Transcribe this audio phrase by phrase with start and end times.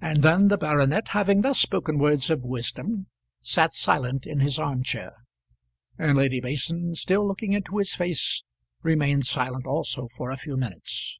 [0.00, 3.08] And then the baronet, having thus spoken words of wisdom,
[3.40, 5.12] sat silent in his arm chair;
[5.98, 8.44] and Lady Mason, still looking into his face,
[8.84, 11.18] remained silent also for a few minutes.